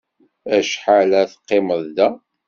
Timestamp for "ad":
1.21-1.29